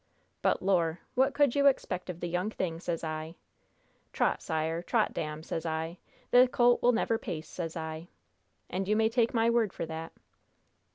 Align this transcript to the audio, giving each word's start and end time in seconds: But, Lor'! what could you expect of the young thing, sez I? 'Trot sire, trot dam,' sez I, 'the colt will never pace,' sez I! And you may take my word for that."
But, 0.41 0.63
Lor'! 0.63 0.99
what 1.13 1.35
could 1.35 1.53
you 1.53 1.67
expect 1.67 2.09
of 2.09 2.21
the 2.21 2.27
young 2.27 2.49
thing, 2.49 2.79
sez 2.79 3.03
I? 3.03 3.35
'Trot 4.11 4.41
sire, 4.41 4.81
trot 4.81 5.13
dam,' 5.13 5.43
sez 5.43 5.63
I, 5.63 5.99
'the 6.31 6.47
colt 6.47 6.81
will 6.81 6.91
never 6.91 7.19
pace,' 7.19 7.47
sez 7.47 7.77
I! 7.77 8.07
And 8.67 8.87
you 8.87 8.95
may 8.95 9.09
take 9.09 9.35
my 9.35 9.47
word 9.47 9.71
for 9.71 9.85
that." 9.85 10.11